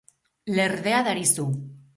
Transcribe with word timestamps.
Lerdea 0.55 1.03
darizu. 1.11 1.49